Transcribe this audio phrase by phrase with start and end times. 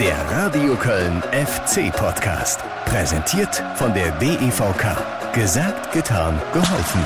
[0.00, 2.60] Der Radio Köln FC Podcast.
[2.84, 5.32] Präsentiert von der DEVK.
[5.32, 7.00] Gesagt, getan, geholfen.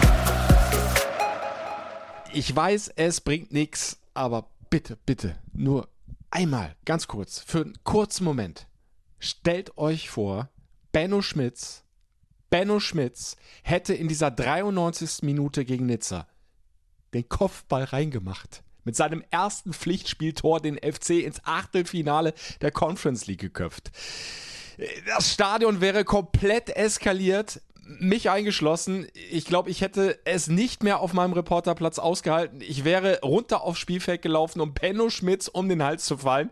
[2.33, 5.87] Ich weiß, es bringt nichts, aber bitte, bitte, nur
[6.31, 8.66] einmal, ganz kurz, für einen kurzen Moment.
[9.18, 10.48] Stellt euch vor,
[10.93, 11.84] Benno Schmitz,
[12.48, 15.23] Benno Schmitz hätte in dieser 93.
[15.23, 16.27] Minute gegen Nizza
[17.12, 18.62] den Kopfball reingemacht.
[18.84, 23.90] Mit seinem ersten Pflichtspieltor den FC ins Achtelfinale der Conference League geköpft.
[25.06, 29.06] Das Stadion wäre komplett eskaliert, mich eingeschlossen.
[29.30, 32.60] Ich glaube, ich hätte es nicht mehr auf meinem Reporterplatz ausgehalten.
[32.60, 36.51] Ich wäre runter aufs Spielfeld gelaufen, um Benno Schmitz um den Hals zu fallen.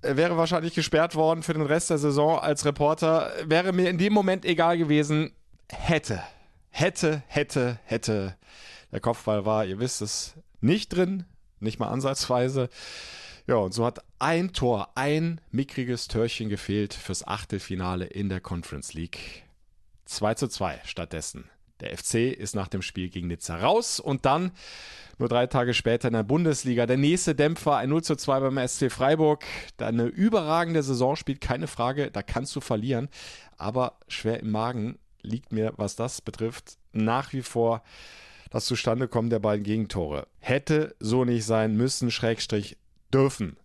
[0.00, 3.32] Er wäre wahrscheinlich gesperrt worden für den Rest der Saison als Reporter.
[3.44, 5.32] Wäre mir in dem Moment egal gewesen.
[5.70, 6.22] Hätte,
[6.70, 8.36] hätte, hätte, hätte.
[8.92, 11.24] Der Kopfball war, ihr wisst es, nicht drin,
[11.60, 12.68] nicht mal ansatzweise.
[13.46, 18.92] Ja, und so hat ein Tor, ein mickriges Törchen gefehlt fürs Achtelfinale in der Conference
[18.92, 19.44] League.
[20.04, 21.50] 2 zu 2 stattdessen.
[21.80, 24.50] Der FC ist nach dem Spiel gegen Nizza raus und dann
[25.18, 28.68] nur drei Tage später in der Bundesliga der nächste Dämpfer, ein 0 zu 2 beim
[28.68, 29.44] SC Freiburg.
[29.76, 33.08] Da eine überragende Saison spielt, keine Frage, da kannst du verlieren.
[33.56, 37.82] Aber schwer im Magen liegt mir, was das betrifft, nach wie vor
[38.50, 40.26] das Zustandekommen der beiden Gegentore.
[40.38, 42.76] Hätte so nicht sein müssen, Schrägstrich
[43.12, 43.56] dürfen.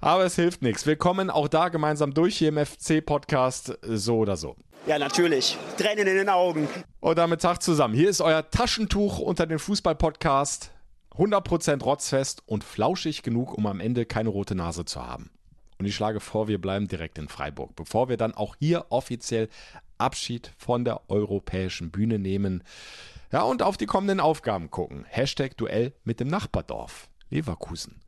[0.00, 0.86] Aber es hilft nichts.
[0.86, 4.56] Wir kommen auch da gemeinsam durch hier im FC-Podcast, so oder so.
[4.86, 5.56] Ja, natürlich.
[5.76, 6.68] Tränen in den Augen.
[7.00, 7.94] Und damit Tag zusammen.
[7.94, 10.70] Hier ist euer Taschentuch unter den Fußball-Podcast.
[11.16, 15.30] 100% rotzfest und flauschig genug, um am Ende keine rote Nase zu haben.
[15.78, 19.48] Und ich schlage vor, wir bleiben direkt in Freiburg, bevor wir dann auch hier offiziell
[19.96, 22.62] Abschied von der europäischen Bühne nehmen.
[23.30, 25.04] Ja, und auf die kommenden Aufgaben gucken.
[25.08, 27.08] Hashtag Duell mit dem Nachbardorf.
[27.28, 28.00] Leverkusen.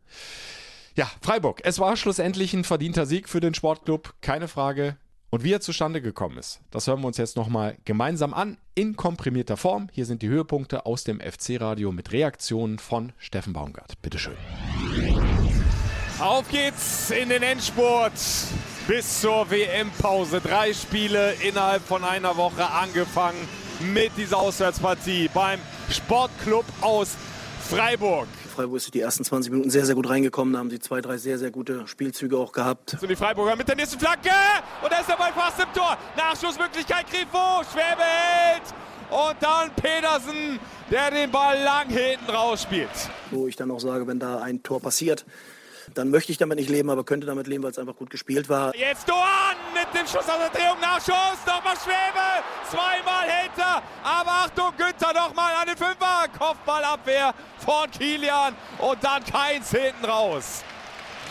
[0.96, 1.60] Ja, Freiburg.
[1.64, 4.96] Es war schlussendlich ein verdienter Sieg für den Sportclub, keine Frage.
[5.32, 8.96] Und wie er zustande gekommen ist, das hören wir uns jetzt nochmal gemeinsam an, in
[8.96, 9.88] komprimierter Form.
[9.92, 14.02] Hier sind die Höhepunkte aus dem FC-Radio mit Reaktionen von Steffen Baumgart.
[14.02, 14.36] Bitteschön.
[16.18, 18.12] Auf geht's in den Endspurt
[18.88, 20.40] bis zur WM-Pause.
[20.40, 23.48] Drei Spiele innerhalb von einer Woche angefangen
[23.80, 25.60] mit dieser Auswärtspartie beim
[25.90, 27.16] Sportclub aus
[27.68, 28.28] Freiburg.
[28.54, 30.52] Freiburg ist die ersten 20 Minuten sehr, sehr gut reingekommen.
[30.52, 32.96] Da haben sie zwei, drei sehr, sehr gute Spielzüge auch gehabt.
[33.00, 34.30] So die Freiburger mit der nächsten Flanke.
[34.82, 35.96] Und da ist der Ball fast im Tor.
[36.16, 37.62] Nachschussmöglichkeit Grifo.
[37.72, 38.62] Schwäbe hält.
[39.10, 40.60] Und dann Pedersen,
[40.90, 42.90] der den Ball lang hinten rausspielt.
[43.30, 45.24] Wo ich dann auch sage, wenn da ein Tor passiert,
[45.94, 48.48] dann möchte ich damit nicht leben, aber könnte damit leben, weil es einfach gut gespielt
[48.48, 48.74] war.
[48.76, 54.30] Jetzt Doan mit dem Schuss aus der Drehung, Nachschuss, nochmal Schwebe, zweimal hält er, aber
[54.30, 60.64] Achtung, Günther nochmal an den Fünfer, Kopfballabwehr von Kilian und dann Keins hinten raus.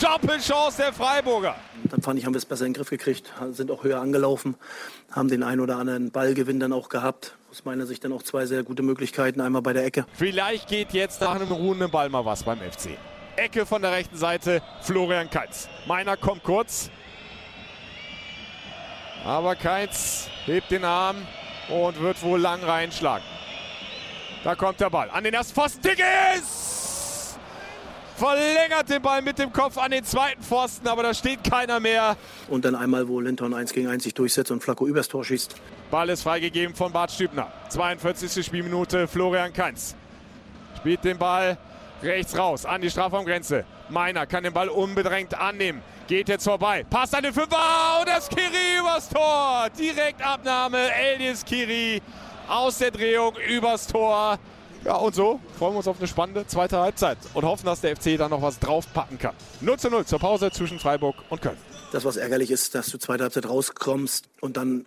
[0.02, 1.56] Doppelchance der Freiburger.
[1.84, 4.56] Dann fand ich, haben wir es besser in den Griff gekriegt, sind auch höher angelaufen,
[5.12, 7.36] haben den ein oder anderen Ballgewinn dann auch gehabt.
[7.52, 10.06] Aus meiner Sicht dann auch zwei sehr gute Möglichkeiten, einmal bei der Ecke.
[10.14, 12.91] Vielleicht geht jetzt nach einem ruhenden Ball mal was beim FC.
[13.39, 15.69] Ecke von der rechten Seite, Florian Keitz.
[15.88, 16.89] Meiner kommt kurz.
[19.25, 21.17] Aber Keitz hebt den Arm
[21.69, 23.25] und wird wohl lang reinschlagen.
[24.44, 25.81] Da kommt der Ball an den ersten Pfosten.
[25.81, 27.38] Tigges!
[28.16, 32.17] Verlängert den Ball mit dem Kopf an den zweiten Pfosten, aber da steht keiner mehr.
[32.49, 35.55] Und dann einmal, wo Linton 1 gegen 1 sich durchsetzt und Flacco übers Tor schießt.
[35.89, 37.49] Ball ist freigegeben von Bart Stübner.
[37.69, 38.45] 42.
[38.45, 39.95] Spielminute, Florian Keins.
[40.78, 41.57] Spielt den Ball
[42.03, 43.65] rechts raus an die Strafraumgrenze.
[43.89, 45.81] Meiner kann den Ball unbedrängt annehmen.
[46.07, 46.83] Geht jetzt vorbei.
[46.89, 49.67] Passt an den Fünfer und das Kiri übers Tor.
[49.77, 50.91] Direkt Abnahme.
[50.93, 52.01] Elias Kiri
[52.47, 54.39] aus der Drehung übers Tor.
[54.85, 57.95] Ja, und so freuen wir uns auf eine spannende zweite Halbzeit und hoffen, dass der
[57.95, 59.35] FC da noch was draufpacken kann.
[59.61, 61.57] 0 zu 0 zur Pause zwischen Freiburg und Köln.
[61.91, 64.85] Das, was ärgerlich ist, dass du zweite Halbzeit rauskommst und dann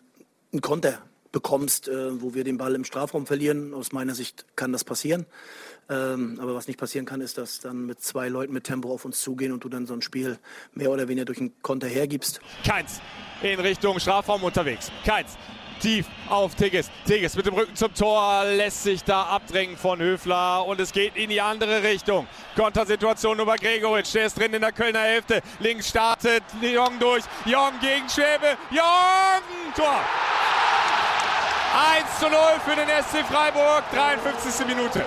[0.52, 0.98] einen Konter
[1.32, 3.74] bekommst, äh, wo wir den Ball im Strafraum verlieren.
[3.74, 5.26] Aus meiner Sicht kann das passieren.
[5.88, 9.04] Ähm, aber was nicht passieren kann, ist, dass dann mit zwei Leuten mit Tempo auf
[9.04, 10.38] uns zugehen und du dann so ein Spiel
[10.74, 12.40] mehr oder weniger durch einen Konter hergibst.
[12.64, 13.00] Keins
[13.42, 14.92] in Richtung Strafraum unterwegs.
[15.04, 15.36] Keins
[15.82, 16.90] tief auf Tigges.
[17.06, 21.16] Tigges mit dem Rücken zum Tor lässt sich da abdrängen von Höfler und es geht
[21.16, 22.28] in die andere Richtung.
[22.54, 25.42] Kontersituation über Gregoritsch, der ist drin in der Kölner Hälfte.
[25.58, 27.24] Links startet Jong durch.
[27.44, 28.56] Jong gegen Schwebe.
[28.70, 29.42] Jong!
[29.74, 30.00] Tor!
[31.72, 34.66] 1 zu 0 für den SC Freiburg, 53.
[34.66, 35.04] Minute.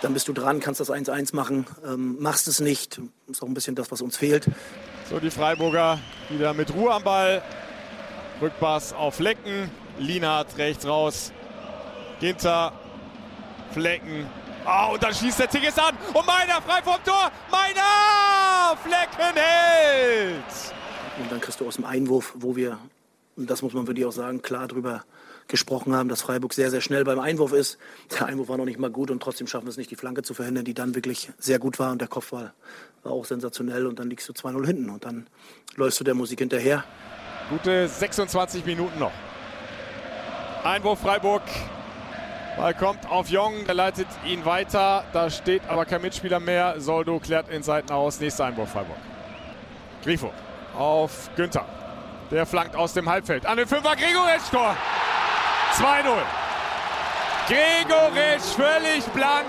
[0.00, 3.00] Dann bist du dran, kannst das 1-1 machen, ähm, machst es nicht.
[3.28, 4.46] Ist auch ein bisschen das, was uns fehlt.
[5.10, 5.98] So, die Freiburger
[6.28, 7.42] wieder mit Ruhe am Ball.
[8.40, 9.68] Rückpass auf Flecken.
[9.98, 11.32] Lienhardt rechts raus.
[12.20, 12.72] Ginter.
[13.72, 14.26] Flecken.
[14.64, 15.96] Oh, und dann schießt der Tigges an.
[16.14, 17.32] Und meiner frei vom Tor.
[17.50, 18.76] Meiner!
[18.84, 20.44] Flecken hält!
[21.20, 22.78] Und dann kriegst du aus dem Einwurf, wo wir,
[23.36, 25.02] und das muss man wirklich auch sagen, klar drüber
[25.50, 27.78] gesprochen haben, dass Freiburg sehr, sehr schnell beim Einwurf ist.
[28.12, 30.32] Der Einwurf war noch nicht mal gut und trotzdem schaffen es nicht, die Flanke zu
[30.32, 31.92] verhindern, die dann wirklich sehr gut war.
[31.92, 32.52] Und der Kopfball
[33.02, 35.26] war auch sensationell und dann liegst du 2-0 hinten und dann
[35.76, 36.84] läufst du der Musik hinterher.
[37.50, 39.12] Gute 26 Minuten noch.
[40.64, 41.42] Einwurf Freiburg.
[42.56, 45.04] Ball kommt auf Jong, der leitet ihn weiter.
[45.12, 46.80] Da steht aber kein Mitspieler mehr.
[46.80, 48.20] Soldo klärt in Seiten aus.
[48.20, 48.98] Nächster Einwurf Freiburg.
[50.04, 50.32] Grifo
[50.76, 51.66] auf Günther.
[52.30, 53.46] Der flankt aus dem Halbfeld.
[53.46, 54.76] An den Fünfer Gregoritsch Tor.
[55.74, 56.04] 2-0.
[57.46, 59.46] Gregoritsch völlig blank.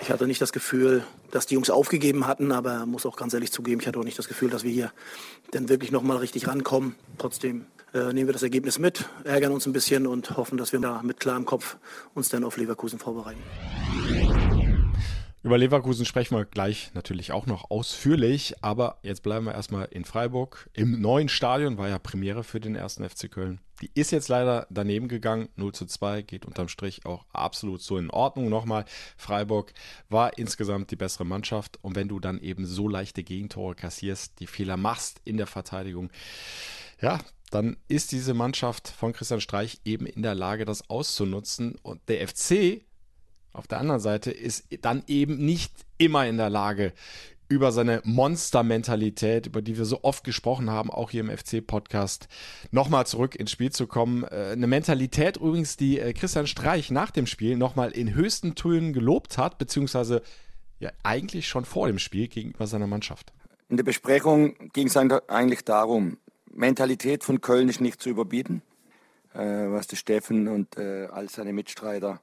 [0.00, 3.52] Ich hatte nicht das Gefühl, dass die Jungs aufgegeben hatten, aber muss auch ganz ehrlich
[3.52, 4.92] zugeben, ich hatte auch nicht das Gefühl, dass wir hier
[5.50, 6.94] dann wirklich nochmal richtig rankommen.
[7.18, 10.80] Trotzdem äh, nehmen wir das Ergebnis mit, ärgern uns ein bisschen und hoffen, dass wir
[10.80, 11.76] da mit klarem Kopf
[12.14, 13.40] uns dann auf Leverkusen vorbereiten.
[15.48, 20.04] Über Leverkusen sprechen wir gleich natürlich auch noch ausführlich, aber jetzt bleiben wir erstmal in
[20.04, 20.68] Freiburg.
[20.74, 23.58] Im neuen Stadion war ja Premiere für den ersten FC Köln.
[23.80, 27.96] Die ist jetzt leider daneben gegangen, 0 zu 2, geht unterm Strich auch absolut so
[27.96, 28.50] in Ordnung.
[28.50, 28.84] Nochmal,
[29.16, 29.72] Freiburg
[30.10, 34.46] war insgesamt die bessere Mannschaft und wenn du dann eben so leichte Gegentore kassierst, die
[34.46, 36.10] Fehler machst in der Verteidigung,
[37.00, 42.06] ja, dann ist diese Mannschaft von Christian Streich eben in der Lage, das auszunutzen und
[42.10, 42.82] der FC
[43.58, 46.92] auf der anderen Seite ist dann eben nicht immer in der Lage,
[47.48, 52.28] über seine Monster-Mentalität, über die wir so oft gesprochen haben, auch hier im FC-Podcast,
[52.70, 54.24] nochmal zurück ins Spiel zu kommen.
[54.24, 58.92] Äh, eine Mentalität übrigens, die äh, Christian Streich nach dem Spiel nochmal in höchsten Tönen
[58.92, 60.22] gelobt hat, beziehungsweise
[60.78, 63.32] ja eigentlich schon vor dem Spiel gegenüber seiner Mannschaft.
[63.70, 66.18] In der Besprechung ging es eigentlich darum,
[66.50, 68.62] Mentalität von Köln ist nicht zu überbieten,
[69.34, 72.20] äh, was der Steffen und all seine Mitstreiter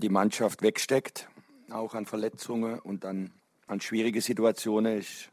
[0.00, 1.28] die Mannschaft wegsteckt,
[1.70, 3.32] auch an Verletzungen und an,
[3.66, 5.30] an schwierige Situationen, ist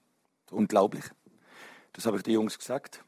[0.52, 1.06] unglaublich.
[1.94, 3.04] Das habe ich den Jungs gesagt.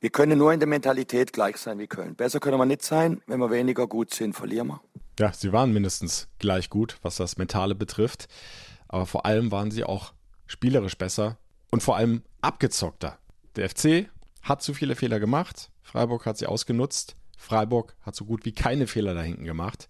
[0.00, 2.14] Wir können nur in der Mentalität gleich sein wie Köln.
[2.14, 3.22] Besser können wir nicht sein.
[3.26, 4.80] Wenn wir weniger gut sind, verlieren wir.
[5.18, 8.28] Ja, sie waren mindestens gleich gut, was das Mentale betrifft.
[8.88, 10.12] Aber vor allem waren sie auch
[10.46, 11.38] spielerisch besser
[11.70, 13.18] und vor allem abgezockter.
[13.56, 14.10] Der FC
[14.42, 15.70] hat zu viele Fehler gemacht.
[15.82, 17.16] Freiburg hat sie ausgenutzt.
[17.36, 19.88] Freiburg hat so gut wie keine Fehler da hinten gemacht.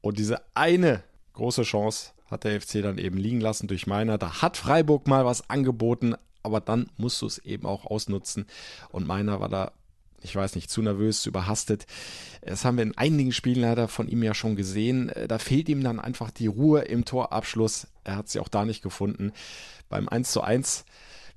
[0.00, 1.02] Und diese eine
[1.34, 4.18] große Chance hat der FC dann eben liegen lassen durch Meiner.
[4.18, 8.46] Da hat Freiburg mal was angeboten, aber dann musst du es eben auch ausnutzen.
[8.90, 9.72] Und Meiner war da,
[10.20, 11.86] ich weiß nicht, zu nervös, zu überhastet.
[12.42, 15.12] Das haben wir in einigen Spielen leider von ihm ja schon gesehen.
[15.28, 17.86] Da fehlt ihm dann einfach die Ruhe im Torabschluss.
[18.04, 19.32] Er hat sie auch da nicht gefunden.
[19.88, 20.84] Beim 1 zu 1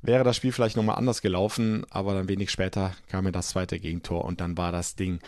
[0.05, 3.79] wäre das Spiel vielleicht nochmal anders gelaufen, aber dann wenig später kam mir das zweite
[3.79, 5.19] Gegentor und dann war das Ding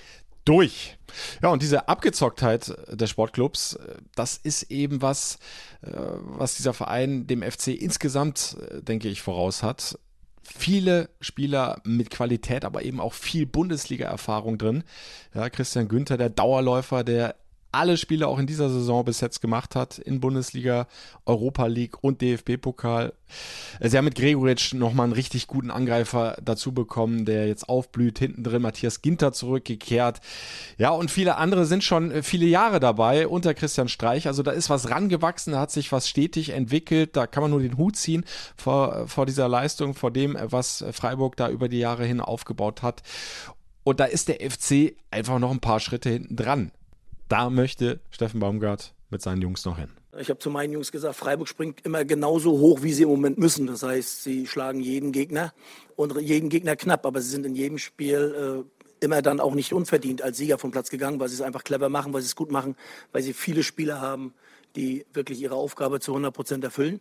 [0.45, 0.97] durch.
[1.41, 3.77] Ja, und diese Abgezocktheit des Sportclubs,
[4.15, 5.39] das ist eben was,
[5.81, 9.99] äh, was dieser Verein dem FC insgesamt, äh, denke ich, voraus hat.
[10.41, 14.83] Viele Spieler mit Qualität, aber eben auch viel Bundesliga-Erfahrung drin.
[15.33, 17.35] Ja, Christian Günther, der Dauerläufer, der
[17.71, 20.87] alle Spiele auch in dieser Saison bis jetzt gemacht hat, in Bundesliga,
[21.25, 23.13] Europa League und DFB-Pokal.
[23.81, 28.19] Sie haben mit Gregoritsch nochmal einen richtig guten Angreifer dazu bekommen, der jetzt aufblüht.
[28.19, 30.21] Hinten drin Matthias Ginter zurückgekehrt.
[30.77, 34.27] Ja, und viele andere sind schon viele Jahre dabei unter Christian Streich.
[34.27, 37.15] Also da ist was rangewachsen, da hat sich was stetig entwickelt.
[37.15, 38.23] Da kann man nur den Hut ziehen
[38.55, 43.03] vor, vor dieser Leistung, vor dem, was Freiburg da über die Jahre hin aufgebaut hat.
[43.83, 46.71] Und da ist der FC einfach noch ein paar Schritte hinten dran.
[47.27, 49.89] Da möchte Steffen Baumgart mit seinen Jungs noch hin.
[50.19, 53.37] Ich habe zu meinen Jungs gesagt, Freiburg springt immer genauso hoch, wie sie im Moment
[53.37, 53.67] müssen.
[53.67, 55.53] Das heißt, sie schlagen jeden Gegner
[55.95, 59.73] und jeden Gegner knapp, aber sie sind in jedem Spiel äh, immer dann auch nicht
[59.73, 62.35] unverdient als Sieger vom Platz gegangen, weil sie es einfach clever machen, weil sie es
[62.35, 62.75] gut machen,
[63.11, 64.33] weil sie viele Spieler haben,
[64.75, 66.99] die wirklich ihre Aufgabe zu 100 Prozent erfüllen.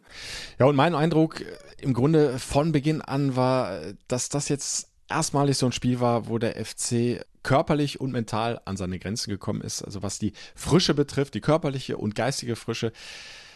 [0.58, 1.44] Ja, und mein Eindruck äh,
[1.80, 6.38] im Grunde von Beginn an war, dass das jetzt erstmalig so ein Spiel war, wo
[6.38, 9.82] der FC körperlich und mental an seine Grenzen gekommen ist.
[9.82, 12.92] Also was die Frische betrifft, die körperliche und geistige Frische.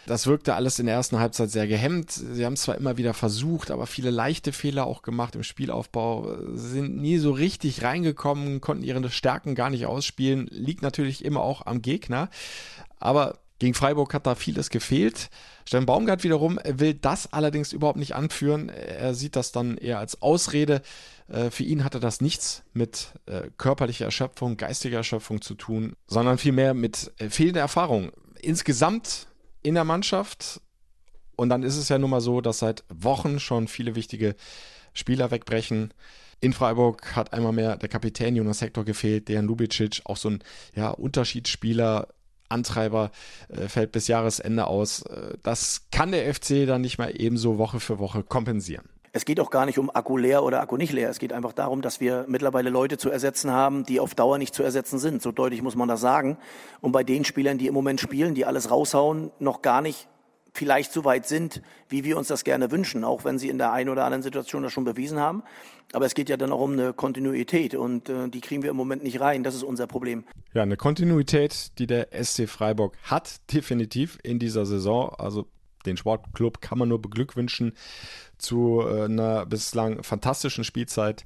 [0.07, 2.11] Das wirkte alles in der ersten Halbzeit sehr gehemmt.
[2.11, 6.97] Sie haben zwar immer wieder versucht, aber viele leichte Fehler auch gemacht im Spielaufbau, sind
[6.97, 10.47] nie so richtig reingekommen, konnten ihre Stärken gar nicht ausspielen.
[10.51, 12.31] Liegt natürlich immer auch am Gegner.
[12.99, 15.29] Aber gegen Freiburg hat da vieles gefehlt.
[15.67, 18.71] Steffen Baumgart wiederum will das allerdings überhaupt nicht anführen.
[18.71, 20.81] Er sieht das dann eher als Ausrede.
[21.29, 26.39] Äh, für ihn hatte das nichts mit äh, körperlicher Erschöpfung, geistiger Erschöpfung zu tun, sondern
[26.39, 28.13] vielmehr mit äh, fehlender Erfahrung.
[28.41, 29.27] Insgesamt
[29.63, 30.63] in der Mannschaft.
[31.37, 34.37] Und dann ist es ja nun mal so, dass seit Wochen schon viele wichtige
[34.95, 35.93] Spieler wegbrechen.
[36.41, 40.43] In Freiburg hat einmal mehr der Kapitän Jonas Hector gefehlt, Dejan Lubicic, auch so ein
[40.75, 42.09] ja, Unterschiedsspieler,
[42.51, 43.11] Antreiber
[43.49, 45.03] äh, fällt bis Jahresende aus.
[45.03, 48.89] Äh, das kann der FC dann nicht mehr ebenso Woche für Woche kompensieren.
[49.13, 51.11] Es geht auch gar nicht um Akku leer oder Akku nicht leer.
[51.11, 54.55] Es geht einfach darum, dass wir mittlerweile Leute zu ersetzen haben, die auf Dauer nicht
[54.55, 55.21] zu ersetzen sind.
[55.21, 56.39] So deutlich muss man das sagen.
[56.81, 60.07] Und bei den Spielern, die im Moment spielen, die alles raushauen, noch gar nicht
[60.53, 63.73] vielleicht so weit sind, wie wir uns das gerne wünschen, auch wenn sie in der
[63.73, 65.43] einen oder anderen Situation das schon bewiesen haben.
[65.93, 68.77] Aber es geht ja dann auch um eine Kontinuität und äh, die kriegen wir im
[68.77, 69.43] Moment nicht rein.
[69.43, 70.25] Das ist unser Problem.
[70.55, 75.13] Ja, eine Kontinuität, die der SC Freiburg hat, definitiv in dieser Saison.
[75.19, 75.47] Also
[75.87, 77.73] den Sportclub kann man nur beglückwünschen
[78.39, 81.25] zu äh, einer bislang fantastischen Spielzeit.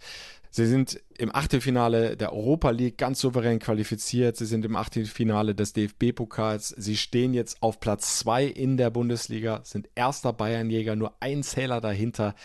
[0.57, 4.37] Sie sind im Achtelfinale der Europa League ganz souverän qualifiziert.
[4.37, 6.69] Sie sind im Achtelfinale des DFB-Pokals.
[6.69, 11.81] Sie stehen jetzt auf Platz 2 in der Bundesliga, sind erster Bayernjäger, nur ein Zähler
[11.81, 12.37] dahinter.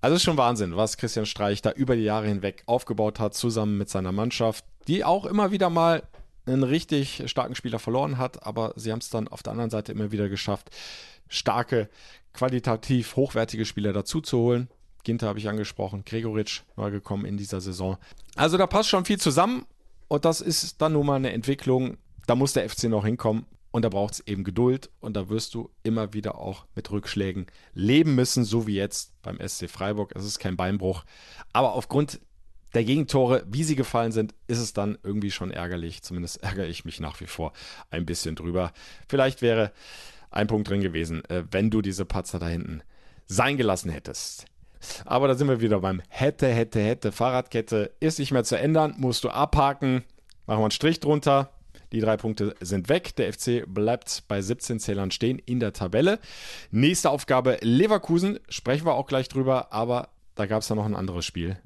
[0.00, 3.78] Also ist schon Wahnsinn, was Christian Streich da über die Jahre hinweg aufgebaut hat, zusammen
[3.78, 6.02] mit seiner Mannschaft, die auch immer wieder mal
[6.44, 9.92] einen richtig starken Spieler verloren hat, aber sie haben es dann auf der anderen Seite
[9.92, 10.70] immer wieder geschafft,
[11.28, 11.88] starke,
[12.32, 14.68] qualitativ hochwertige Spieler dazu zu holen.
[15.04, 17.96] Ginter habe ich angesprochen, Gregoritsch neu gekommen in dieser Saison.
[18.36, 19.64] Also da passt schon viel zusammen
[20.08, 23.82] und das ist dann nun mal eine Entwicklung, da muss der FC noch hinkommen und
[23.82, 28.14] da braucht es eben Geduld und da wirst du immer wieder auch mit Rückschlägen leben
[28.14, 30.12] müssen, so wie jetzt beim SC Freiburg.
[30.14, 31.04] Es ist kein Beinbruch,
[31.52, 32.20] aber aufgrund
[32.74, 36.02] der Gegentore, wie sie gefallen sind, ist es dann irgendwie schon ärgerlich.
[36.02, 37.52] Zumindest ärgere ich mich nach wie vor
[37.90, 38.72] ein bisschen drüber.
[39.08, 39.72] Vielleicht wäre
[40.30, 42.82] ein Punkt drin gewesen, äh, wenn du diese Patzer da hinten
[43.26, 44.46] sein gelassen hättest.
[45.04, 47.12] Aber da sind wir wieder beim hätte, hätte, hätte.
[47.12, 50.04] Fahrradkette ist nicht mehr zu ändern, musst du abhaken.
[50.46, 51.50] Machen wir einen Strich drunter.
[51.92, 53.16] Die drei Punkte sind weg.
[53.16, 56.18] Der FC bleibt bei 17 Zählern stehen in der Tabelle.
[56.70, 58.38] Nächste Aufgabe Leverkusen.
[58.48, 61.58] Sprechen wir auch gleich drüber, aber da gab es ja noch ein anderes Spiel.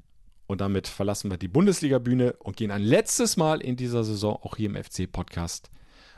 [0.47, 4.55] Und damit verlassen wir die Bundesliga-Bühne und gehen ein letztes Mal in dieser Saison auch
[4.55, 5.69] hier im FC-Podcast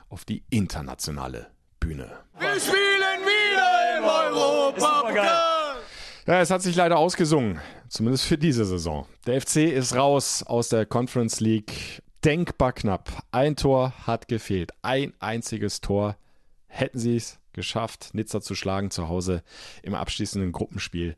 [0.09, 1.47] auf die internationale
[1.79, 2.11] Bühne.
[2.39, 5.54] Wir spielen wieder im Europapokal.
[6.25, 9.05] Ja, es hat sich leider ausgesungen, zumindest für diese Saison.
[9.27, 12.01] Der FC ist raus aus der Conference League.
[12.23, 13.23] Denkbar knapp.
[13.31, 14.71] Ein Tor hat gefehlt.
[14.81, 16.17] Ein einziges Tor.
[16.67, 19.43] Hätten sie es geschafft, Nizza zu schlagen zu Hause
[19.83, 21.15] im abschließenden Gruppenspiel.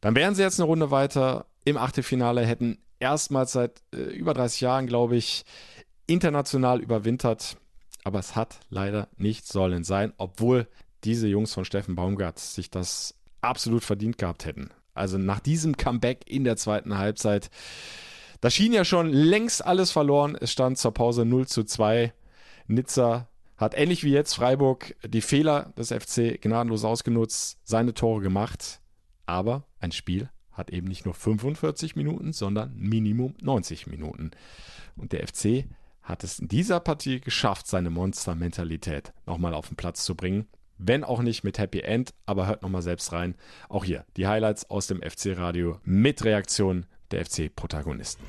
[0.00, 4.60] Dann wären sie jetzt eine Runde weiter im Achtelfinale, hätten erstmals seit äh, über 30
[4.60, 5.44] Jahren, glaube ich,
[6.06, 7.56] international überwintert
[8.04, 10.68] aber es hat leider nicht sollen sein, obwohl
[11.04, 14.70] diese Jungs von Steffen Baumgart sich das absolut verdient gehabt hätten.
[14.94, 17.50] Also nach diesem Comeback in der zweiten Halbzeit,
[18.40, 20.36] da schien ja schon längst alles verloren.
[20.40, 22.12] Es stand zur Pause 0 zu 2.
[22.66, 28.80] Nizza hat ähnlich wie jetzt Freiburg die Fehler des FC gnadenlos ausgenutzt, seine Tore gemacht.
[29.26, 34.32] Aber ein Spiel hat eben nicht nur 45 Minuten, sondern Minimum 90 Minuten.
[34.96, 35.64] Und der FC
[36.02, 40.48] hat es in dieser Partie geschafft, seine Monster-Mentalität nochmal auf den Platz zu bringen.
[40.84, 43.36] Wenn auch nicht mit Happy End, aber hört nochmal selbst rein.
[43.68, 48.24] Auch hier die Highlights aus dem FC-Radio mit Reaktionen der FC-Protagonisten.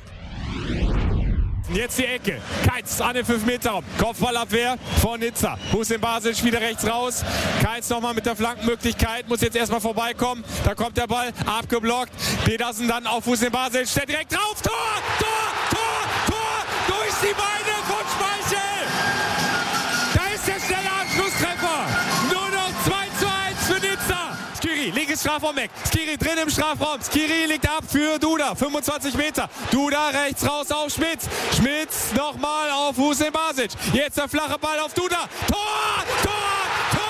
[1.73, 2.39] Jetzt die Ecke.
[2.67, 3.83] Keins an den 5-Meter-Raum.
[3.97, 5.57] Kopfballabwehr von Nizza.
[5.71, 7.23] Husin Basic wieder rechts raus.
[7.63, 9.27] Keins nochmal mit der Flankenmöglichkeit.
[9.27, 10.43] Muss jetzt erstmal vorbeikommen.
[10.65, 11.31] Da kommt der Ball.
[11.45, 12.11] Abgeblockt.
[12.45, 13.87] Petersen dann auf Husin Basic.
[13.87, 14.61] Steht direkt drauf.
[14.61, 14.73] Tor!
[15.17, 15.27] Tor!
[15.71, 16.35] Tor!
[16.35, 16.97] Tor!
[16.97, 18.22] Durch die Beine von Speichel!
[25.13, 25.69] Linkes Strafraum weg.
[25.85, 26.99] Skiri drin im Strafraum.
[26.99, 28.55] Skiri liegt ab für Duda.
[28.55, 29.47] 25 Meter.
[29.69, 31.27] Duda rechts raus auf Schmitz.
[31.55, 33.69] Schmitz nochmal auf Hussein Basic.
[33.93, 35.29] Jetzt der flache Ball auf Duda.
[35.47, 36.03] Tor!
[36.23, 36.31] Tor!
[36.93, 37.02] Tor!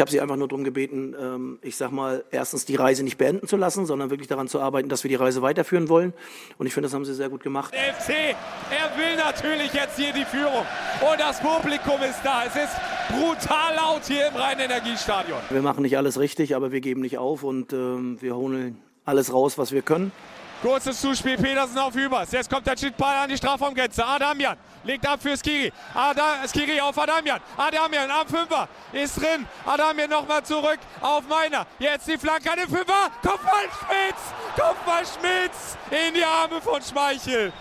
[0.00, 3.18] Ich habe sie einfach nur darum gebeten, ähm, ich sag mal, erstens die Reise nicht
[3.18, 6.14] beenden zu lassen, sondern wirklich daran zu arbeiten, dass wir die Reise weiterführen wollen.
[6.56, 7.74] Und ich finde, das haben sie sehr gut gemacht.
[7.74, 10.64] Der FC, er will natürlich jetzt hier die Führung.
[11.02, 12.44] Und das Publikum ist da.
[12.46, 12.72] Es ist
[13.10, 15.38] brutal laut hier im Rhein-Energiestadion.
[15.50, 19.34] Wir machen nicht alles richtig, aber wir geben nicht auf und ähm, wir holen alles
[19.34, 20.12] raus, was wir können.
[20.62, 22.32] Kurzes Zuspiel, Petersen auf Übers.
[22.32, 24.04] Jetzt kommt der Chitball an die Strafraumgrenze.
[24.04, 25.72] Adamian legt ab für Skiri.
[25.94, 27.40] Ada, Skiri auf Adamian.
[27.56, 29.46] Adamian am Fünfer ist drin.
[29.64, 31.66] Adamian nochmal zurück auf Meiner.
[31.78, 33.10] Jetzt die Flanke an den Fünfer.
[33.22, 34.20] Kopfball Schmitz.
[34.54, 37.54] Kopfball Schmitz in die Arme von Schmeichel.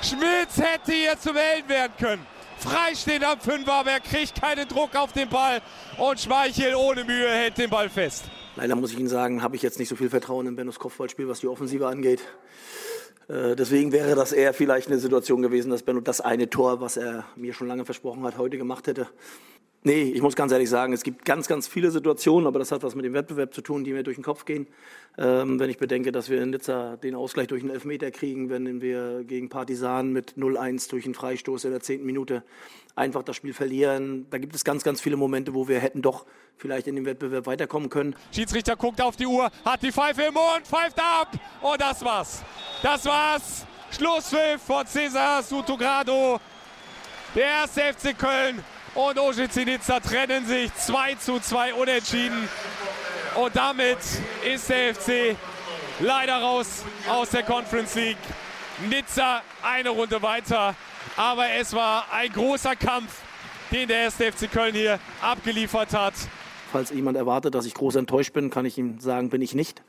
[0.00, 2.26] Schmitz hätte jetzt zum Helden werden können.
[2.58, 5.60] Frei steht am Fünfer, aber er kriegt keinen Druck auf den Ball
[5.98, 8.24] und Schmeichel ohne Mühe hält den Ball fest.
[8.56, 11.28] Leider muss ich Ihnen sagen, habe ich jetzt nicht so viel Vertrauen in Bennos Kopfballspiel,
[11.28, 12.20] was die Offensive angeht.
[13.28, 16.96] Äh, deswegen wäre das eher vielleicht eine Situation gewesen, dass Benno das eine Tor, was
[16.96, 19.08] er mir schon lange versprochen hat, heute gemacht hätte.
[19.86, 22.82] Nee, ich muss ganz ehrlich sagen, es gibt ganz, ganz viele Situationen, aber das hat
[22.82, 24.66] was mit dem Wettbewerb zu tun, die mir durch den Kopf gehen.
[25.16, 28.80] Ähm, wenn ich bedenke, dass wir in Nizza den Ausgleich durch einen Elfmeter kriegen, wenn
[28.80, 32.42] wir gegen Partisan mit 0-1 durch einen Freistoß in der zehnten Minute
[32.96, 34.26] einfach das Spiel verlieren.
[34.30, 37.46] Da gibt es ganz, ganz viele Momente, wo wir hätten doch vielleicht in dem Wettbewerb
[37.46, 38.16] weiterkommen können.
[38.32, 41.30] Schiedsrichter guckt auf die Uhr, hat die Pfeife im Mund, pfeift ab
[41.62, 42.42] und das war's.
[42.82, 43.66] Das war's.
[43.90, 46.38] Schlusspfiff von Cesar Sutogrado.
[47.34, 48.62] Der erste FC Köln
[48.94, 52.48] und OGC Nizza trennen sich 2 zu 2 unentschieden.
[53.34, 53.98] Und damit
[54.44, 55.36] ist der FC
[56.00, 58.18] leider raus aus der Conference League.
[58.90, 60.74] Nizza eine Runde weiter.
[61.16, 63.20] Aber es war ein großer Kampf,
[63.70, 66.14] den der erste FC Köln hier abgeliefert hat.
[66.72, 69.82] Falls jemand erwartet, dass ich groß enttäuscht bin, kann ich ihm sagen, bin ich nicht.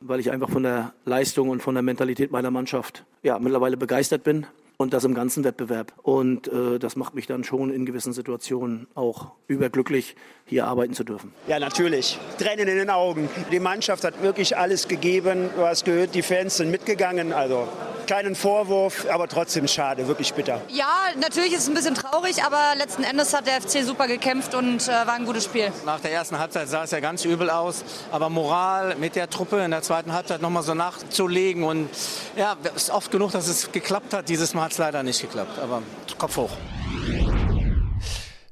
[0.00, 4.24] Weil ich einfach von der Leistung und von der Mentalität meiner Mannschaft ja, mittlerweile begeistert
[4.24, 4.46] bin
[4.76, 5.92] und das im ganzen Wettbewerb.
[6.02, 10.16] Und äh, das macht mich dann schon in gewissen Situationen auch überglücklich,
[10.46, 11.32] hier arbeiten zu dürfen.
[11.46, 12.18] Ja, natürlich.
[12.38, 13.28] Tränen in den Augen.
[13.50, 15.50] Die Mannschaft hat wirklich alles gegeben.
[15.56, 17.32] Du hast gehört, die Fans sind mitgegangen.
[17.32, 17.68] Also
[18.06, 20.60] keinen Vorwurf, aber trotzdem schade, wirklich bitter.
[20.68, 20.86] Ja,
[21.18, 24.86] natürlich ist es ein bisschen traurig, aber letzten Endes hat der FC super gekämpft und
[24.86, 25.72] äh, war ein gutes Spiel.
[25.86, 29.64] Nach der ersten Halbzeit sah es ja ganz übel aus, aber Moral mit der Truppe
[29.64, 31.88] in der zweiten Halbzeit nochmal so nachzulegen und
[32.36, 34.28] ja, es ist oft genug, dass es geklappt hat.
[34.28, 35.82] Dieses Mal hat es leider nicht geklappt, aber
[36.16, 36.56] Kopf hoch.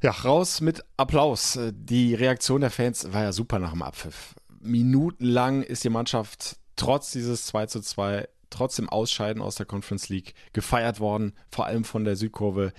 [0.02, 1.58] Ja, raus mit Applaus.
[1.72, 4.34] Die Reaktion der Fans war ja super nach dem Abpfiff.
[4.60, 10.34] Minutenlang ist die Mannschaft trotz dieses 2 zu 2 trotzdem Ausscheiden aus der Conference League
[10.52, 12.72] gefeiert worden, vor allem von der Südkurve.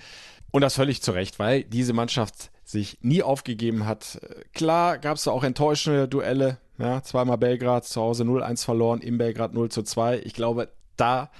[0.52, 4.20] Und das völlig zu Recht, weil diese Mannschaft sich nie aufgegeben hat.
[4.52, 6.58] Klar gab es auch enttäuschende Duelle.
[6.78, 10.20] Ja, zweimal Belgrad, zu Hause 0-1 verloren, in Belgrad 0 2.
[10.20, 11.30] Ich glaube, da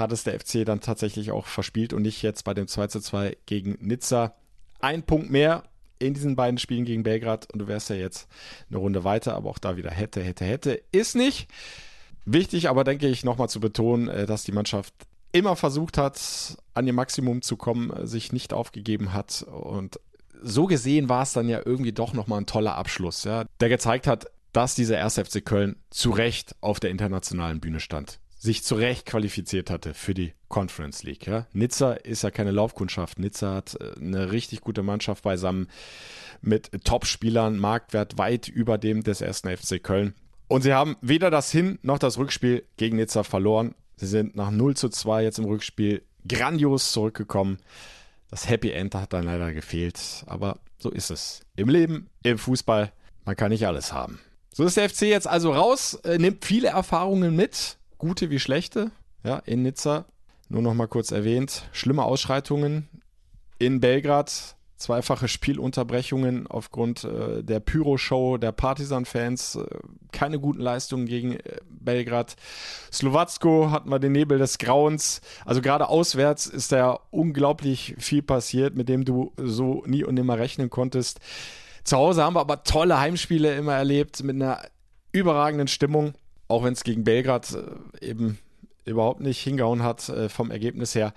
[0.00, 3.36] hat es der FC dann tatsächlich auch verspielt und nicht jetzt bei dem 2 2
[3.46, 4.34] gegen Nizza
[4.80, 5.64] ein Punkt mehr
[5.98, 8.26] in diesen beiden Spielen gegen Belgrad und du wärst ja jetzt
[8.68, 10.82] eine Runde weiter, aber auch da wieder hätte, hätte, hätte.
[10.92, 11.48] Ist nicht.
[12.24, 14.94] Wichtig aber, denke ich, nochmal zu betonen, äh, dass die Mannschaft
[15.32, 20.00] immer versucht hat, an ihr Maximum zu kommen, äh, sich nicht aufgegeben hat und
[20.42, 24.06] so gesehen war es dann ja irgendwie doch nochmal ein toller Abschluss, ja, der gezeigt
[24.06, 25.18] hat, dass dieser 1.
[25.18, 30.14] FC Köln zu Recht auf der internationalen Bühne stand sich zu Recht qualifiziert hatte für
[30.14, 31.26] die Conference League.
[31.26, 31.46] Ja.
[31.52, 33.18] Nizza ist ja keine Laufkundschaft.
[33.18, 35.68] Nizza hat äh, eine richtig gute Mannschaft beisammen
[36.40, 40.14] mit Topspielern, Marktwert weit über dem des ersten FC Köln.
[40.48, 43.74] Und sie haben weder das Hin- noch das Rückspiel gegen Nizza verloren.
[43.96, 47.58] Sie sind nach 0 zu 2 jetzt im Rückspiel grandios zurückgekommen.
[48.30, 50.00] Das Happy End hat dann leider gefehlt.
[50.26, 51.42] Aber so ist es.
[51.56, 52.90] Im Leben, im Fußball,
[53.26, 54.18] man kann nicht alles haben.
[54.54, 58.90] So ist der FC jetzt also raus, äh, nimmt viele Erfahrungen mit, gute wie schlechte,
[59.22, 60.06] ja, in Nizza.
[60.48, 62.88] Nur noch mal kurz erwähnt, schlimme Ausschreitungen
[63.58, 69.64] in Belgrad, zweifache Spielunterbrechungen aufgrund äh, der Pyro-Show der Partisan-Fans, äh,
[70.10, 72.34] keine guten Leistungen gegen äh, Belgrad.
[72.90, 75.20] Slowacko hat mal den Nebel des Grauens.
[75.44, 80.38] Also gerade auswärts ist da unglaublich viel passiert, mit dem du so nie und nimmer
[80.38, 81.20] rechnen konntest.
[81.84, 84.62] Zu Hause haben wir aber tolle Heimspiele immer erlebt mit einer
[85.12, 86.14] überragenden Stimmung
[86.50, 88.38] auch wenn es gegen Belgrad äh, eben
[88.84, 91.14] überhaupt nicht hingehauen hat äh, vom Ergebnis her.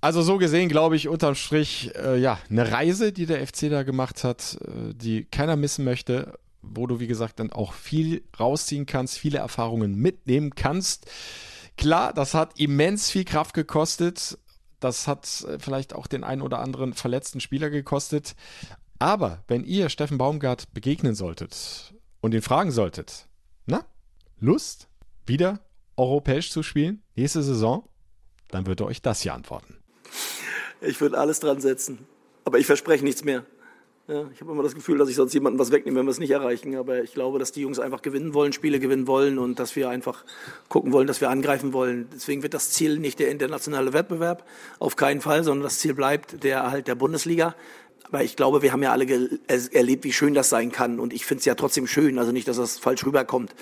[0.00, 3.82] Also so gesehen, glaube ich, unterm Strich, äh, ja, eine Reise, die der FC da
[3.82, 9.18] gemacht hat, die keiner missen möchte, wo du, wie gesagt, dann auch viel rausziehen kannst,
[9.18, 11.10] viele Erfahrungen mitnehmen kannst.
[11.76, 14.38] Klar, das hat immens viel Kraft gekostet.
[14.78, 15.26] Das hat
[15.58, 18.34] vielleicht auch den einen oder anderen verletzten Spieler gekostet.
[18.98, 23.26] Aber wenn ihr Steffen Baumgart begegnen solltet und ihn fragen solltet,
[23.66, 23.84] na,
[24.40, 24.88] Lust,
[25.26, 25.60] wieder
[25.96, 27.86] europäisch zu spielen, nächste Saison,
[28.48, 29.76] dann würde euch das hier antworten.
[30.80, 32.06] Ich würde alles dran setzen,
[32.44, 33.44] aber ich verspreche nichts mehr.
[34.08, 36.18] Ja, ich habe immer das Gefühl, dass ich sonst jemandem was wegnehme, wenn wir es
[36.18, 36.74] nicht erreichen.
[36.74, 39.88] Aber ich glaube, dass die Jungs einfach gewinnen wollen, Spiele gewinnen wollen und dass wir
[39.88, 40.24] einfach
[40.68, 42.08] gucken wollen, dass wir angreifen wollen.
[42.12, 44.44] Deswegen wird das Ziel nicht der internationale Wettbewerb,
[44.80, 47.54] auf keinen Fall, sondern das Ziel bleibt der Erhalt der Bundesliga.
[48.04, 49.40] Aber ich glaube, wir haben ja alle
[49.72, 50.98] erlebt, wie schön das sein kann.
[50.98, 53.54] Und ich finde es ja trotzdem schön, also nicht, dass das falsch rüberkommt.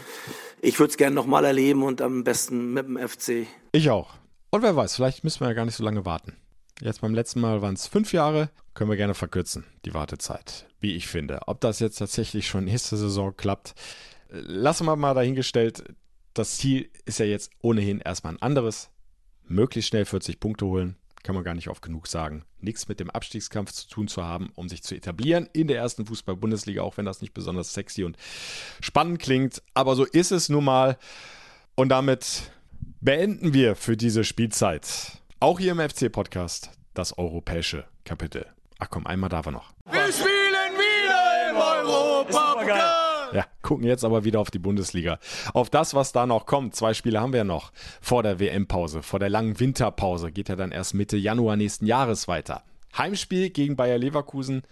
[0.61, 3.47] Ich würde es gerne nochmal erleben und am besten mit dem FC.
[3.73, 4.15] Ich auch.
[4.51, 6.37] Und wer weiß, vielleicht müssen wir ja gar nicht so lange warten.
[6.81, 8.51] Jetzt beim letzten Mal waren es fünf Jahre.
[8.75, 10.67] Können wir gerne verkürzen, die Wartezeit.
[10.81, 11.41] Wie ich finde.
[11.47, 13.75] Ob das jetzt tatsächlich schon nächste Saison klappt,
[14.31, 15.85] lassen wir mal dahingestellt.
[16.35, 18.91] Das Ziel ist ja jetzt ohnehin erstmal ein anderes.
[19.45, 20.97] Möglichst schnell 40 Punkte holen
[21.29, 24.51] kann man gar nicht oft genug sagen, nichts mit dem Abstiegskampf zu tun zu haben,
[24.55, 28.17] um sich zu etablieren in der ersten Fußball-Bundesliga, auch wenn das nicht besonders sexy und
[28.81, 29.63] spannend klingt.
[29.75, 30.97] Aber so ist es nun mal.
[31.75, 32.51] Und damit
[33.03, 38.47] beenden wir für diese Spielzeit, auch hier im FC-Podcast, das europäische Kapitel.
[38.79, 39.75] Ach komm, einmal darf er noch.
[39.85, 43.08] Wir spielen wieder im Europapokal.
[43.33, 45.19] Ja, gucken jetzt aber wieder auf die Bundesliga.
[45.53, 46.75] Auf das, was da noch kommt.
[46.75, 50.33] Zwei Spiele haben wir noch vor der WM-Pause, vor der langen Winterpause.
[50.33, 52.63] Geht ja dann erst Mitte Januar nächsten Jahres weiter.
[52.97, 54.63] Heimspiel gegen Bayer Leverkusen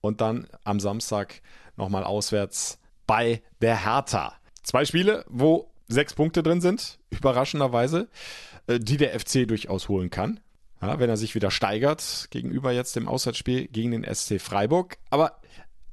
[0.00, 1.40] und dann am Samstag
[1.76, 4.34] nochmal auswärts bei der Hertha.
[4.62, 8.08] Zwei Spiele, wo sechs Punkte drin sind, überraschenderweise,
[8.66, 10.40] äh, die der FC durchaus holen kann.
[10.80, 14.98] Ja, wenn er sich wieder steigert gegenüber jetzt dem Auswärtsspiel gegen den SC Freiburg.
[15.08, 15.38] Aber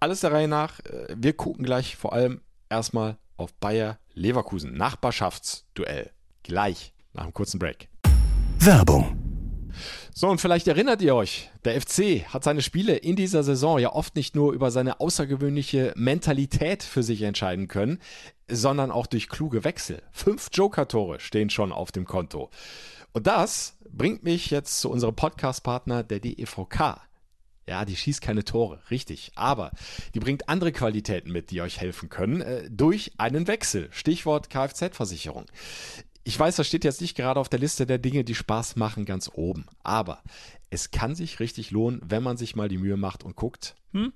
[0.02, 0.80] alles der Reihe nach.
[0.82, 4.74] Äh, wir gucken gleich vor allem erstmal auf Bayer Leverkusen.
[4.74, 6.12] Nachbarschaftsduell.
[6.44, 7.88] Gleich nach einem kurzen Break.
[8.60, 9.18] Werbung.
[10.14, 13.94] So, und vielleicht erinnert ihr euch, der FC hat seine Spiele in dieser Saison ja
[13.94, 18.00] oft nicht nur über seine außergewöhnliche Mentalität für sich entscheiden können,
[18.50, 20.02] sondern auch durch kluge Wechsel.
[20.12, 22.50] Fünf Joker-Tore stehen schon auf dem Konto.
[23.14, 27.02] Und das bringt mich jetzt zu unserem Podcast-Partner der DEVK.
[27.72, 29.32] Ja, die schießt keine Tore, richtig.
[29.36, 29.72] Aber
[30.14, 33.88] die bringt andere Qualitäten mit, die euch helfen können, äh, durch einen Wechsel.
[33.92, 35.46] Stichwort Kfz-Versicherung.
[36.26, 39.06] Ich weiß, das steht jetzt nicht gerade auf der Liste der Dinge, die Spaß machen,
[39.06, 39.68] ganz oben.
[39.84, 40.22] Aber
[40.70, 44.12] es kann sich richtig lohnen, wenn man sich mal die Mühe macht und guckt, hm,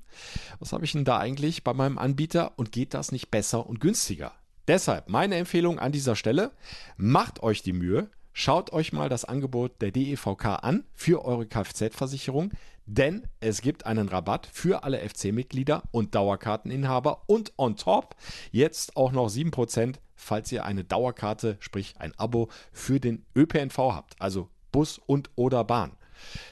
[0.59, 3.79] was habe ich denn da eigentlich bei meinem Anbieter und geht das nicht besser und
[3.79, 4.33] günstiger?
[4.67, 6.51] Deshalb meine Empfehlung an dieser Stelle,
[6.97, 12.51] macht euch die Mühe, schaut euch mal das Angebot der DEVK an für eure Kfz-Versicherung
[12.85, 18.15] denn es gibt einen Rabatt für alle FC-Mitglieder und Dauerkarteninhaber und on top
[18.51, 24.21] jetzt auch noch 7%, falls ihr eine Dauerkarte, sprich ein Abo für den ÖPNV habt,
[24.21, 25.93] also Bus und oder Bahn.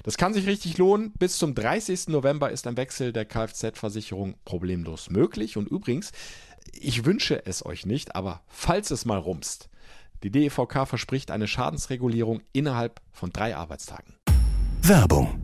[0.03, 1.13] Das kann sich richtig lohnen.
[1.13, 2.09] Bis zum 30.
[2.09, 5.55] November ist ein Wechsel der Kfz-Versicherung problemlos möglich.
[5.55, 6.11] Und übrigens,
[6.73, 9.69] ich wünsche es euch nicht, aber falls es mal rumst,
[10.23, 14.15] die DEVK verspricht eine Schadensregulierung innerhalb von drei Arbeitstagen.
[14.81, 15.39] Werbung.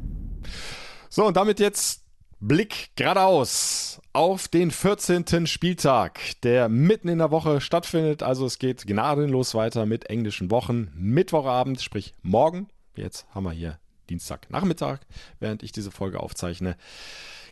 [1.09, 2.03] So, und damit jetzt
[2.39, 5.45] Blick geradeaus auf den 14.
[5.47, 8.23] Spieltag, der mitten in der Woche stattfindet.
[8.23, 10.89] Also es geht gnadenlos weiter mit englischen Wochen.
[10.95, 12.69] Mittwochabend, sprich morgen.
[12.95, 14.99] Jetzt haben wir hier Dienstagnachmittag,
[15.39, 16.77] während ich diese Folge aufzeichne.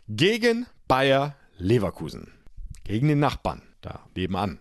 [0.08, 2.32] Gegen Bayer Leverkusen.
[2.84, 4.58] Gegen den Nachbarn da nebenan.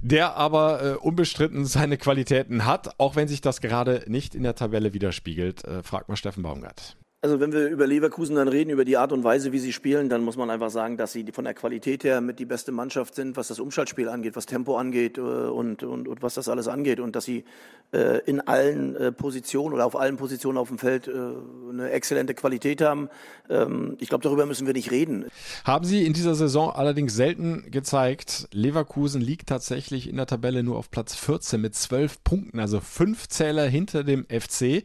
[0.00, 4.54] Der aber äh, unbestritten seine Qualitäten hat, auch wenn sich das gerade nicht in der
[4.54, 5.64] Tabelle widerspiegelt.
[5.64, 6.96] Äh, fragt mal Steffen Baumgart.
[7.20, 10.08] Also wenn wir über Leverkusen dann reden, über die Art und Weise, wie sie spielen,
[10.08, 13.16] dann muss man einfach sagen, dass sie von der Qualität her mit die beste Mannschaft
[13.16, 16.68] sind, was das Umschaltspiel angeht, was Tempo angeht äh, und, und, und was das alles
[16.68, 17.00] angeht.
[17.00, 17.42] Und dass sie
[17.90, 22.82] äh, in allen äh, Positionen oder auf allen Positionen auf dem Feld eine exzellente Qualität
[22.82, 23.08] haben.
[23.50, 25.24] Ähm, ich glaube, darüber müssen wir nicht reden.
[25.64, 28.46] Haben sie in dieser Saison allerdings selten gezeigt.
[28.52, 33.26] Leverkusen liegt tatsächlich in der Tabelle nur auf Platz 14 mit 12 Punkten, also fünf
[33.26, 34.84] Zähler hinter dem FC.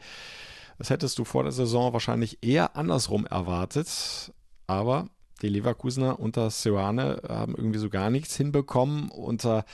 [0.78, 4.34] Das hättest du vor der Saison wahrscheinlich eher andersrum erwartet.
[4.68, 5.10] Aber
[5.42, 9.10] die Leverkusener unter Seoane haben irgendwie so gar nichts hinbekommen.
[9.10, 9.66] Unter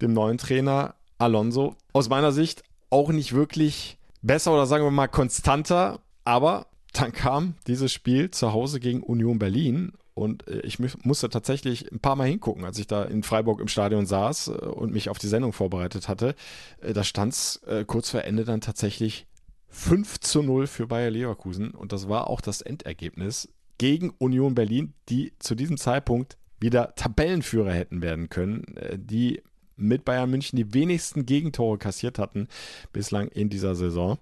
[0.00, 5.08] dem neuen Trainer Alonso aus meiner Sicht auch nicht wirklich besser oder sagen wir mal
[5.08, 6.00] konstanter.
[6.24, 11.92] Aber dann kam dieses Spiel zu Hause gegen Union Berlin und äh, ich musste tatsächlich
[11.92, 15.08] ein paar Mal hingucken, als ich da in Freiburg im Stadion saß äh, und mich
[15.10, 16.34] auf die Sendung vorbereitet hatte.
[16.80, 19.27] Äh, da stand es kurz vor Ende dann tatsächlich
[19.68, 24.94] 5 zu 0 für Bayer Leverkusen und das war auch das Endergebnis gegen Union Berlin,
[25.08, 29.42] die zu diesem Zeitpunkt wieder Tabellenführer hätten werden können, äh, die
[29.76, 32.48] mit Bayern München die wenigsten Gegentore kassiert hatten
[32.92, 34.18] bislang in dieser Saison.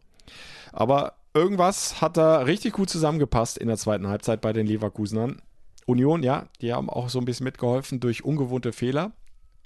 [0.73, 5.41] Aber irgendwas hat da richtig gut zusammengepasst in der zweiten Halbzeit bei den Leverkusenern.
[5.87, 9.13] Union, ja, die haben auch so ein bisschen mitgeholfen durch ungewohnte Fehler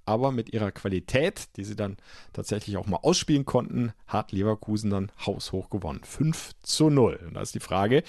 [0.04, 1.96] aber mit ihrer Qualität, die sie dann
[2.32, 6.00] tatsächlich auch mal ausspielen konnten, hat Leverkusen dann haushoch gewonnen.
[6.04, 7.20] 5 zu 0.
[7.26, 8.02] Und da ist die Frage,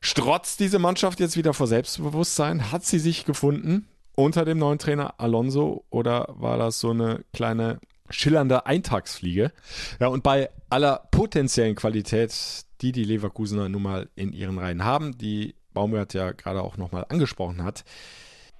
[0.00, 2.70] strotzt diese Mannschaft jetzt wieder vor Selbstbewusstsein?
[2.70, 7.80] Hat sie sich gefunden unter dem neuen Trainer Alonso oder war das so eine kleine
[8.10, 9.52] schillernde Eintagsfliege?
[10.00, 15.16] Ja, und bei aller potenziellen Qualität, die die Leverkusener nun mal in ihren Reihen haben,
[15.16, 17.84] die Baumgart ja gerade auch nochmal angesprochen hat,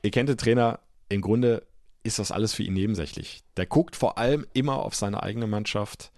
[0.02, 1.66] ihr kennt den Trainer im Grunde
[2.04, 3.42] ist das alles für ihn nebensächlich.
[3.56, 6.12] Der guckt vor allem immer auf seine eigene Mannschaft,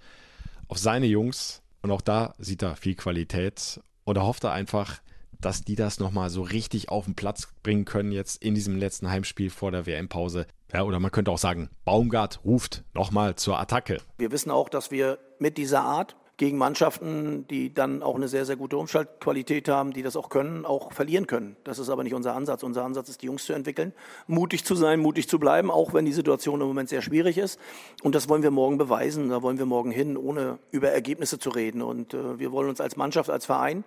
[0.68, 5.01] auf seine Jungs und auch da sieht er viel Qualität und er hofft er einfach,
[5.40, 9.11] dass die das nochmal so richtig auf den Platz bringen können jetzt in diesem letzten
[9.11, 10.46] Heimspiel vor der WM-Pause.
[10.72, 13.99] Ja, oder man könnte auch sagen, Baumgart ruft nochmal zur Attacke.
[14.18, 18.44] Wir wissen auch, dass wir mit dieser Art gegen Mannschaften, die dann auch eine sehr,
[18.44, 21.57] sehr gute Umschaltqualität haben, die das auch können, auch verlieren können.
[21.64, 22.62] Das ist aber nicht unser Ansatz.
[22.62, 23.94] Unser Ansatz ist, die Jungs zu entwickeln,
[24.27, 27.59] mutig zu sein, mutig zu bleiben, auch wenn die Situation im Moment sehr schwierig ist.
[28.03, 29.31] Und das wollen wir morgen beweisen.
[29.31, 31.81] Da wollen wir morgen hin, ohne über Ergebnisse zu reden.
[31.81, 33.85] Und äh, wir wollen uns als Mannschaft, als Verein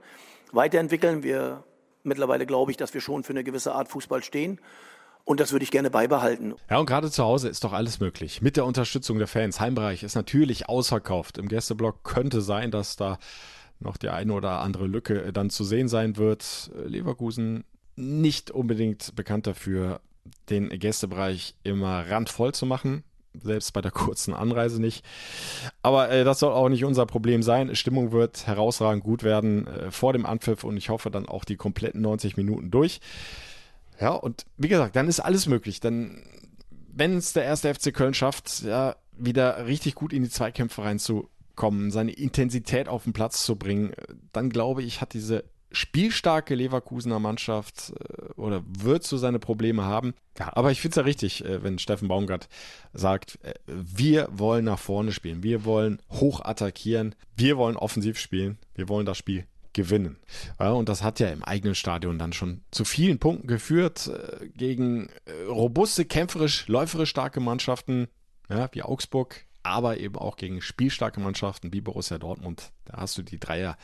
[0.51, 1.21] weiterentwickeln.
[1.21, 1.63] Wir
[2.01, 4.59] mittlerweile glaube ich, dass wir schon für eine gewisse Art Fußball stehen.
[5.25, 6.55] Und das würde ich gerne beibehalten.
[6.69, 8.41] Ja, und gerade zu Hause ist doch alles möglich.
[8.41, 9.59] Mit der Unterstützung der Fans.
[9.59, 11.37] Heimbereich ist natürlich ausverkauft.
[11.37, 13.19] Im Gästeblock könnte sein, dass da
[13.79, 16.71] noch die eine oder andere Lücke dann zu sehen sein wird.
[16.85, 17.63] Leverkusen
[17.95, 20.01] nicht unbedingt bekannt dafür,
[20.49, 23.03] den Gästebereich immer randvoll zu machen.
[23.39, 25.05] Selbst bei der kurzen Anreise nicht.
[25.81, 27.75] Aber äh, das soll auch nicht unser Problem sein.
[27.75, 31.55] Stimmung wird herausragend gut werden äh, vor dem Anpfiff und ich hoffe dann auch die
[31.55, 32.99] kompletten 90 Minuten durch.
[33.99, 35.79] Ja, und wie gesagt, dann ist alles möglich.
[35.79, 36.23] Dann,
[36.93, 41.91] wenn es der erste FC Köln schafft, ja, wieder richtig gut in die Zweikämpfe reinzukommen,
[41.91, 43.93] seine Intensität auf den Platz zu bringen,
[44.31, 50.15] dann glaube ich, hat diese spielstarke Leverkusener Mannschaft äh, oder wird so seine Probleme haben.
[50.39, 52.49] Ja, aber ich finde es ja richtig, äh, wenn Steffen Baumgart
[52.93, 58.57] sagt, äh, wir wollen nach vorne spielen, wir wollen hoch attackieren, wir wollen offensiv spielen,
[58.73, 60.17] wir wollen das Spiel gewinnen.
[60.57, 65.09] Und das hat ja im eigenen Stadion dann schon zu vielen Punkten geführt äh, gegen
[65.25, 68.07] äh, robuste, kämpferisch, läuferisch starke Mannschaften,
[68.49, 72.71] ja, wie Augsburg, aber eben auch gegen spielstarke Mannschaften wie Borussia Dortmund.
[72.85, 73.77] Da hast du die Dreier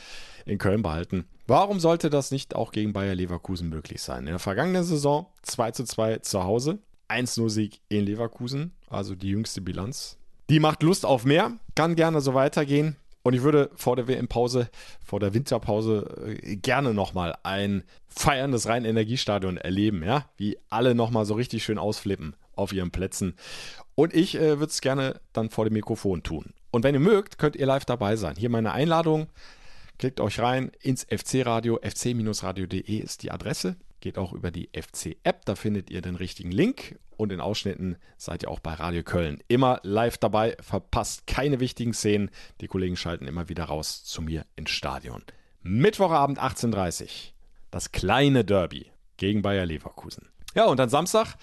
[0.45, 1.26] in Köln behalten.
[1.48, 4.21] Warum sollte das nicht auch gegen Bayer Leverkusen möglich sein?
[4.21, 9.62] In der vergangenen Saison 2 zu 2 zu Hause, 1-0-Sieg in Leverkusen, also die jüngste
[9.62, 10.17] Bilanz.
[10.50, 12.95] Die macht Lust auf mehr, kann gerne so weitergehen.
[13.26, 14.70] Und ich würde vor der WM-Pause,
[15.04, 21.34] vor der Winterpause äh, gerne nochmal ein feierndes Rhein-Energiestadion erleben, ja, wie alle nochmal so
[21.34, 23.34] richtig schön ausflippen auf ihren Plätzen.
[23.96, 26.54] Und ich äh, würde es gerne dann vor dem Mikrofon tun.
[26.70, 28.36] Und wenn ihr mögt, könnt ihr live dabei sein.
[28.38, 29.26] Hier meine Einladung.
[29.98, 31.80] Klickt euch rein ins FC-Radio.
[31.82, 33.76] fc-radio.de ist die Adresse.
[34.06, 35.46] Geht auch über die FC-App.
[35.46, 39.39] Da findet ihr den richtigen Link und in Ausschnitten seid ihr auch bei Radio Köln.
[39.48, 42.30] Immer live dabei, verpasst keine wichtigen Szenen.
[42.62, 45.24] Die Kollegen schalten immer wieder raus zu mir ins Stadion.
[45.63, 47.10] Mittwochabend 18.30 Uhr.
[47.72, 50.30] Das kleine Derby gegen Bayer Leverkusen.
[50.54, 51.34] Ja, und dann Samstag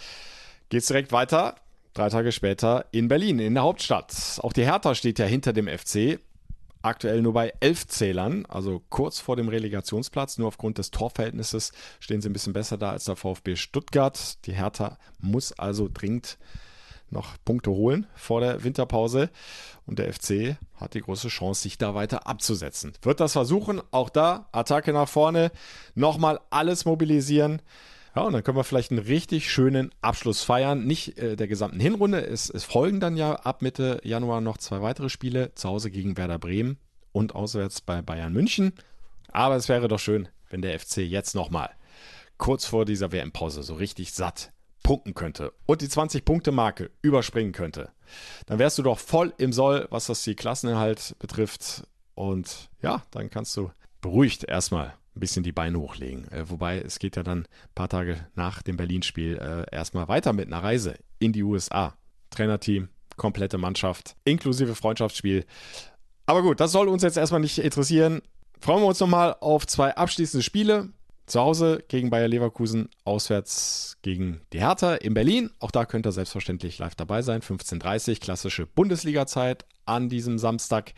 [0.69, 1.57] geht es direkt weiter.
[1.95, 4.39] Drei Tage später in Berlin, in der Hauptstadt.
[4.41, 6.21] Auch die Hertha steht ja hinter dem FC
[6.83, 10.39] aktuell nur bei elf Zählern, also kurz vor dem Relegationsplatz.
[10.39, 14.45] Nur aufgrund des Torverhältnisses stehen sie ein bisschen besser da als der VfB Stuttgart.
[14.47, 16.39] Die Hertha muss also dringend
[17.11, 19.31] noch Punkte holen vor der Winterpause.
[19.87, 22.93] Und der FC hat die große Chance, sich da weiter abzusetzen.
[23.03, 23.81] Wird das versuchen.
[23.91, 25.53] Auch da Attacke nach vorne.
[25.95, 27.61] Nochmal alles mobilisieren.
[28.15, 30.85] Ja, und dann können wir vielleicht einen richtig schönen Abschluss feiern.
[30.85, 32.27] Nicht äh, der gesamten Hinrunde.
[32.27, 35.55] Es, es folgen dann ja ab Mitte Januar noch zwei weitere Spiele.
[35.55, 36.79] Zu Hause gegen Werder Bremen
[37.13, 38.75] und auswärts bei Bayern München.
[39.29, 41.71] Aber es wäre doch schön, wenn der FC jetzt nochmal
[42.37, 47.93] kurz vor dieser WM-Pause so richtig satt punkten könnte und die 20-Punkte-Marke überspringen könnte.
[48.47, 51.85] Dann wärst du doch voll im Soll, was das die Klassenerhalt betrifft.
[52.15, 53.71] Und ja, dann kannst du
[54.01, 56.31] beruhigt erstmal ein bisschen die Beine hochlegen.
[56.33, 60.33] Äh, wobei es geht ja dann ein paar Tage nach dem Berlin-Spiel äh, erstmal weiter
[60.33, 61.95] mit einer Reise in die USA.
[62.31, 65.45] Trainerteam, komplette Mannschaft, inklusive Freundschaftsspiel.
[66.27, 68.23] Aber gut, das soll uns jetzt erstmal nicht interessieren.
[68.61, 70.91] Freuen wir uns nochmal auf zwei abschließende Spiele.
[71.27, 75.51] Zu Hause gegen Bayer Leverkusen, auswärts gegen die Hertha in Berlin.
[75.61, 77.43] Auch da könnt ihr selbstverständlich live dabei sein.
[77.43, 80.95] 15.30 klassische Bundesliga-Zeit an diesem Samstag.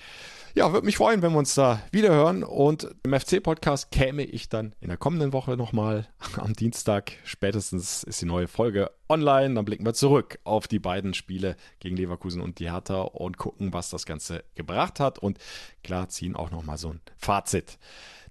[0.55, 2.43] Ja, würde mich freuen, wenn wir uns da wieder hören.
[2.45, 6.07] Und im FC-Podcast käme ich dann in der kommenden Woche nochmal
[6.37, 7.13] am Dienstag.
[7.25, 9.55] Spätestens ist die neue Folge online.
[9.55, 13.73] Dann blicken wir zurück auf die beiden Spiele gegen Leverkusen und die Hertha und gucken,
[13.73, 15.19] was das Ganze gebracht hat.
[15.19, 15.39] Und
[15.83, 17.79] klar, ziehen auch nochmal so ein Fazit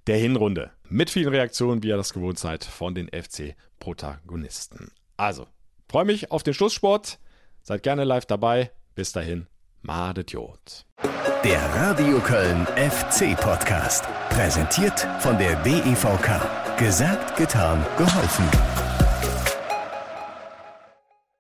[0.08, 0.72] der Hinrunde.
[0.90, 4.92] Mit vielen Reaktionen, wie ihr das gewohnt seid, von den FC-Protagonisten.
[5.18, 5.48] Also,
[5.90, 7.20] freue mich auf den Schlusssport.
[7.62, 8.72] Seid gerne live dabei.
[8.96, 9.48] Bis dahin,
[9.82, 10.86] Madet Jod.
[11.44, 14.06] Der Radio Köln FC Podcast.
[14.30, 16.78] Präsentiert von der DEVK.
[16.78, 18.83] Gesagt, getan, geholfen.